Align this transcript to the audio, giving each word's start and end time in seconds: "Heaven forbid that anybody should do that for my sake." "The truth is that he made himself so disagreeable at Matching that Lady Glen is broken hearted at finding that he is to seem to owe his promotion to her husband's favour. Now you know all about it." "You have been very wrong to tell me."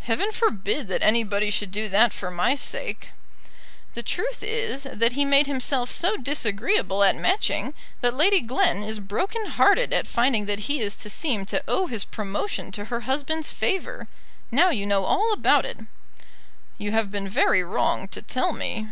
"Heaven 0.00 0.32
forbid 0.32 0.88
that 0.88 1.04
anybody 1.04 1.48
should 1.48 1.70
do 1.70 1.88
that 1.88 2.12
for 2.12 2.32
my 2.32 2.56
sake." 2.56 3.10
"The 3.94 4.02
truth 4.02 4.42
is 4.42 4.82
that 4.82 5.12
he 5.12 5.24
made 5.24 5.46
himself 5.46 5.88
so 5.88 6.16
disagreeable 6.16 7.04
at 7.04 7.14
Matching 7.14 7.72
that 8.00 8.12
Lady 8.16 8.40
Glen 8.40 8.82
is 8.82 8.98
broken 8.98 9.46
hearted 9.50 9.92
at 9.94 10.08
finding 10.08 10.46
that 10.46 10.66
he 10.66 10.80
is 10.80 10.96
to 10.96 11.08
seem 11.08 11.46
to 11.46 11.62
owe 11.68 11.86
his 11.86 12.04
promotion 12.04 12.72
to 12.72 12.86
her 12.86 13.02
husband's 13.02 13.52
favour. 13.52 14.08
Now 14.50 14.70
you 14.70 14.84
know 14.84 15.04
all 15.04 15.32
about 15.32 15.64
it." 15.64 15.78
"You 16.76 16.90
have 16.90 17.12
been 17.12 17.28
very 17.28 17.62
wrong 17.62 18.08
to 18.08 18.20
tell 18.20 18.52
me." 18.52 18.88